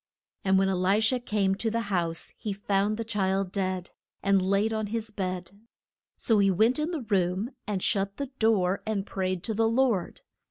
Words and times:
And 0.43 0.57
when 0.57 0.67
E 0.67 0.71
li 0.73 0.99
sha 0.99 1.19
came 1.19 1.53
to 1.53 1.69
the 1.69 1.81
house 1.91 2.33
he 2.35 2.53
found 2.53 2.97
the 2.97 3.03
child 3.03 3.51
dead, 3.51 3.91
and 4.23 4.41
laid 4.41 4.73
on 4.73 4.87
his 4.87 5.11
bed. 5.11 5.51
So 6.15 6.39
he 6.39 6.49
went 6.49 6.79
in 6.79 6.89
the 6.89 7.01
room 7.07 7.51
and 7.67 7.83
shut 7.83 8.17
the 8.17 8.31
door, 8.39 8.81
and 8.87 9.05
prayed 9.05 9.43
to 9.43 9.53
the 9.53 9.69
Lord. 9.69 10.21